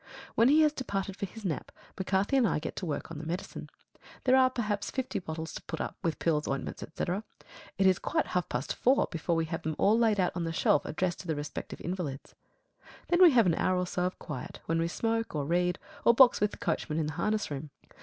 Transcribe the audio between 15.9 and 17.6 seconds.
or box with the coachman in the harness